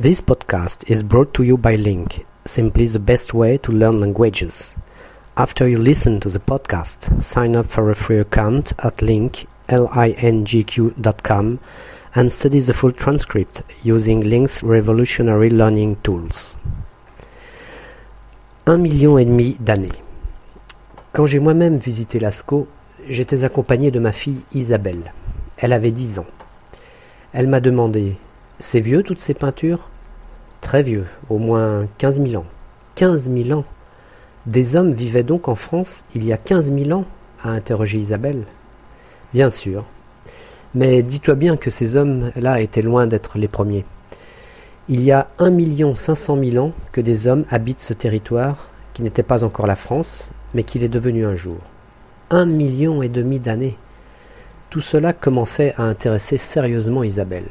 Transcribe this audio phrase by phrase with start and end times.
[0.00, 4.76] This podcast is brought to you by Link, simply the best way to learn languages.
[5.36, 11.58] After you listen to the podcast, sign up for a free account at link, lingq.com
[12.14, 16.54] and study the full transcript using Link's revolutionary learning tools.
[18.68, 20.00] Un million et demi d'années.
[21.12, 22.68] Quand j'ai moi-même visité Lascaux,
[23.08, 25.12] j'étais accompagné de ma fille Isabelle.
[25.56, 26.26] Elle avait dix ans.
[27.32, 28.16] Elle m'a demandé
[28.60, 29.88] C'est vieux toutes ces peintures?
[30.60, 32.46] Très vieux, au moins quinze mille ans.
[32.96, 33.64] Quinze mille ans
[34.46, 37.04] Des hommes vivaient donc en France il y a quinze mille ans
[37.40, 38.42] a interrogé Isabelle.
[39.32, 39.84] Bien sûr.
[40.74, 43.84] Mais dis-toi bien que ces hommes-là étaient loin d'être les premiers.
[44.88, 48.66] Il y a un million cinq cent mille ans que des hommes habitent ce territoire
[48.92, 51.58] qui n'était pas encore la France, mais qu'il est devenu un jour.
[52.30, 53.76] Un million et demi d'années.
[54.68, 57.46] Tout cela commençait à intéresser sérieusement Isabelle.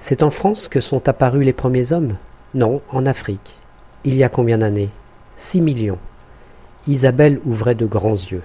[0.00, 2.16] C'est en France que sont apparus les premiers hommes?
[2.54, 3.54] Non, en Afrique.
[4.04, 4.90] Il y a combien d'années?
[5.36, 5.98] Six millions.
[6.86, 8.42] Isabelle ouvrait de grands yeux.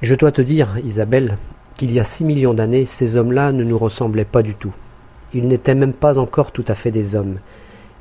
[0.00, 1.36] Je dois te dire, Isabelle,
[1.76, 4.72] qu'il y a six millions d'années, ces hommes-là ne nous ressemblaient pas du tout.
[5.34, 7.38] Ils n'étaient même pas encore tout à fait des hommes.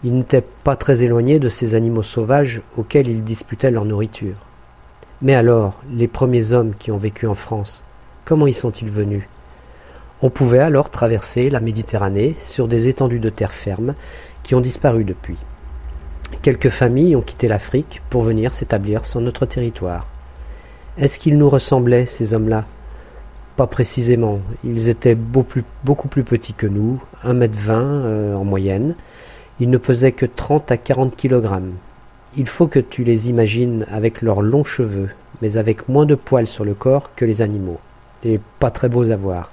[0.04, 4.36] Ils n'étaient pas très éloignés de ces animaux sauvages auxquels ils disputaient leur nourriture.
[5.22, 7.84] Mais alors, les premiers hommes qui ont vécu en France,
[8.26, 9.24] comment y sont-ils venus?
[10.26, 13.94] On pouvait alors traverser la Méditerranée sur des étendues de terre ferme
[14.44, 15.36] qui ont disparu depuis.
[16.42, 20.08] Quelques familles ont quitté l'Afrique pour venir s'établir sur notre territoire.
[20.98, 22.64] Est-ce qu'ils nous ressemblaient, ces hommes-là?
[23.58, 24.40] Pas précisément.
[24.64, 28.96] Ils étaient beaucoup plus, petits que nous, 1 m vingt en moyenne.
[29.60, 31.50] Ils ne pesaient que 30 à 40 kg.
[32.38, 35.10] Il faut que tu les imagines avec leurs longs cheveux,
[35.42, 37.82] mais avec moins de poils sur le corps que les animaux,
[38.24, 39.50] et pas très beaux à voir.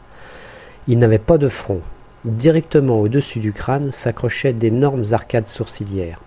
[0.89, 1.81] Ils n'avaient pas de front.
[2.25, 6.20] Directement au-dessus du crâne s'accrochaient d'énormes arcades sourcilières.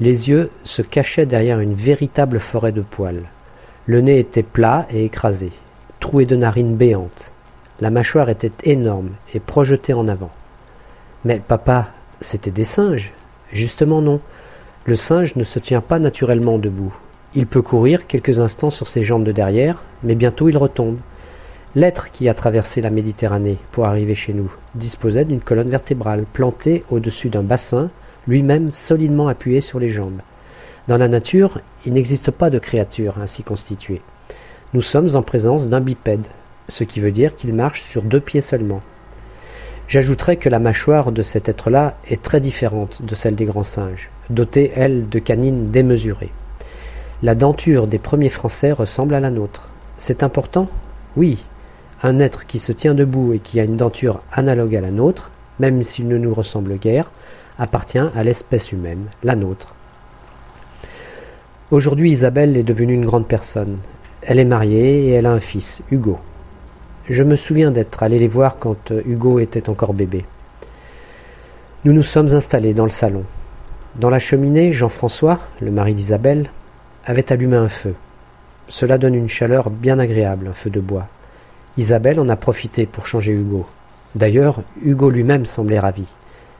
[0.00, 3.24] Les yeux se cachaient derrière une véritable forêt de poils.
[3.86, 5.52] Le nez était plat et écrasé,
[6.00, 7.30] troué de narines béantes.
[7.80, 10.30] La mâchoire était énorme et projetée en avant.
[11.24, 11.88] Mais papa,
[12.20, 13.12] c'était des singes?
[13.52, 14.20] Justement non.
[14.84, 16.94] Le singe ne se tient pas naturellement debout.
[17.34, 20.98] Il peut courir quelques instants sur ses jambes de derrière, mais bientôt il retombe.
[21.76, 26.84] L'être qui a traversé la Méditerranée pour arriver chez nous disposait d'une colonne vertébrale plantée
[26.88, 27.90] au-dessus d'un bassin,
[28.28, 30.20] lui-même solidement appuyé sur les jambes.
[30.86, 34.02] Dans la nature, il n'existe pas de créature ainsi constituée.
[34.72, 36.26] Nous sommes en présence d'un bipède,
[36.68, 38.80] ce qui veut dire qu'il marche sur deux pieds seulement.
[39.88, 44.10] J'ajouterai que la mâchoire de cet être-là est très différente de celle des grands singes,
[44.30, 46.30] dotée, elle, de canines démesurées.
[47.22, 49.68] La denture des premiers Français ressemble à la nôtre.
[49.98, 50.68] C'est important?
[51.16, 51.42] Oui.
[52.02, 55.30] Un être qui se tient debout et qui a une denture analogue à la nôtre,
[55.58, 57.10] même s'il ne nous ressemble guère,
[57.58, 59.74] appartient à l'espèce humaine, la nôtre.
[61.70, 63.78] Aujourd'hui, Isabelle est devenue une grande personne.
[64.22, 66.18] Elle est mariée et elle a un fils, Hugo.
[67.08, 70.24] Je me souviens d'être allé les voir quand euh, Hugo était encore bébé.
[71.84, 73.24] Nous nous sommes installés dans le salon.
[73.96, 76.50] Dans la cheminée, Jean-François, le mari d'Isabelle,
[77.04, 77.94] avait allumé un feu.
[78.68, 81.06] Cela donne une chaleur bien agréable, un feu de bois.
[81.76, 83.66] Isabelle en a profité pour changer Hugo.
[84.14, 86.06] D'ailleurs, Hugo lui-même semblait ravi.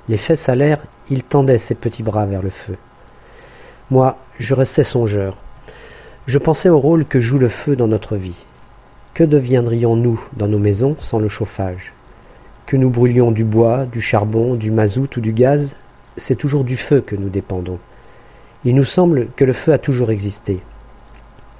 [0.08, 2.76] Les fesses à l'air, il tendait ses petits bras vers le feu.
[3.90, 5.36] Moi, je restais songeur.
[6.26, 8.44] Je pensais au rôle que joue le feu dans notre vie.
[9.14, 11.92] Que deviendrions-nous dans nos maisons sans le chauffage?
[12.66, 15.76] Que nous brûlions du bois, du charbon, du mazout ou du gaz,
[16.16, 17.78] c'est toujours du feu que nous dépendons.
[18.64, 20.58] Il nous semble que le feu a toujours existé,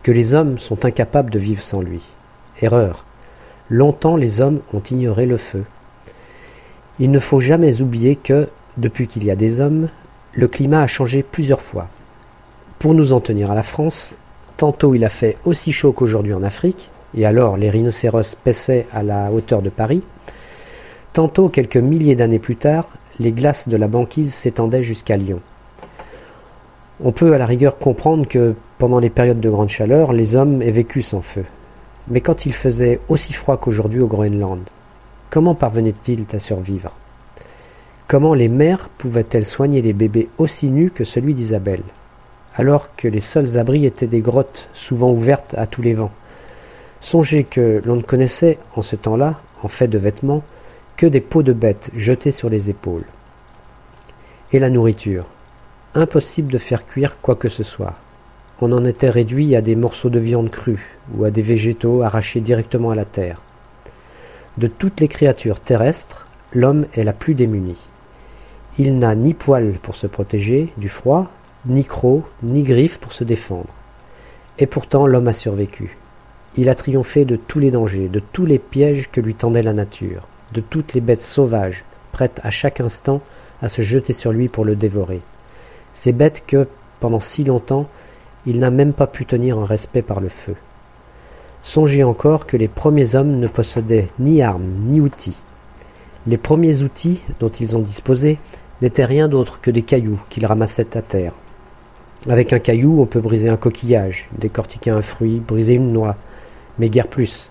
[0.03, 2.01] que les hommes sont incapables de vivre sans lui.
[2.61, 3.05] Erreur.
[3.75, 5.65] Longtemps les hommes ont ignoré le feu.
[7.01, 8.47] Il ne faut jamais oublier que,
[8.77, 9.89] depuis qu'il y a des hommes,
[10.33, 11.89] le climat a changé plusieurs fois.
[12.79, 14.15] Pour nous en tenir à la France,
[14.59, 19.03] tantôt il a fait aussi chaud qu'aujourd'hui en Afrique, et alors les rhinocéros paissaient à
[19.03, 20.03] la hauteur de Paris.
[21.13, 22.87] Tantôt, quelques milliers d'années plus tard,
[23.19, 25.41] les glaces de la banquise s'étendaient jusqu'à Lyon.
[27.03, 30.63] On peut à la rigueur comprendre que, pendant les périodes de grande chaleur, les hommes
[30.63, 31.43] aient vécu sans feu.
[32.09, 34.61] Mais quand il faisait aussi froid qu'aujourd'hui au Groenland,
[35.31, 36.93] comment parvenaient-ils à survivre?
[38.07, 41.83] Comment les mères pouvaient-elles soigner les bébés aussi nus que celui d'Isabelle,
[42.55, 46.13] alors que les seuls abris étaient des grottes souvent ouvertes à tous les vents
[47.01, 50.43] Songez que l'on ne connaissait, en ce temps-là, en fait de vêtements,
[50.97, 53.05] que des peaux de bêtes jetées sur les épaules.
[54.53, 55.27] Et la nourriture?
[55.95, 57.95] Impossible de faire cuire quoi que ce soit.
[58.61, 62.41] On en était réduit à des morceaux de viande crue ou à des végétaux arrachés
[62.41, 63.41] directement à la terre.
[64.59, 67.81] De toutes les créatures terrestres, l'homme est la plus démunie.
[68.79, 71.31] Il n'a ni poils pour se protéger du froid,
[71.67, 73.73] ni crocs, ni griffes pour se défendre.
[74.59, 75.97] Et pourtant l'homme a survécu.
[76.57, 79.73] Il a triomphé de tous les dangers, de tous les pièges que lui tendait la
[79.73, 83.21] nature, de toutes les bêtes sauvages, prêtes à chaque instant
[83.61, 85.21] à se jeter sur lui pour le dévorer.
[85.95, 86.69] Ces bêtes que,
[87.01, 87.89] pendant si longtemps,
[88.47, 90.55] il n'a même pas pu tenir en respect par le feu.
[91.63, 95.37] Songez encore que les premiers hommes ne possédaient ni armes ni outils.
[96.27, 98.39] Les premiers outils dont ils ont disposé
[98.83, 101.33] n'étaient rien d'autre que des cailloux qu'ils ramassaient à terre.
[102.29, 106.17] Avec un caillou, on peut briser un coquillage, décortiquer un fruit, briser une noix,
[106.79, 107.51] mais guère plus.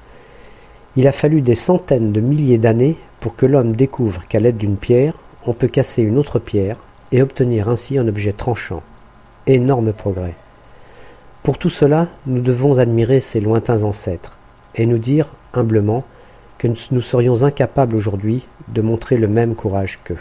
[0.96, 4.78] Il a fallu des centaines de milliers d'années pour que l'homme découvre qu'à l'aide d'une
[4.78, 5.14] pierre,
[5.46, 6.78] on peut casser une autre pierre
[7.12, 8.82] et obtenir ainsi un objet tranchant.
[9.48, 10.36] Énorme progrès.
[11.44, 14.32] Pour tout cela, nous devons admirer ces lointains ancêtres
[14.76, 16.06] et nous dire humblement
[16.58, 20.18] que nous serions incapables aujourd'hui de montrer le même courage qu'eux.